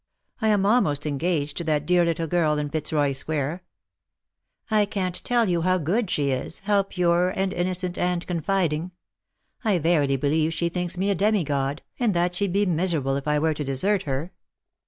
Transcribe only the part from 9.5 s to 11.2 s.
I verily believe she thinks me a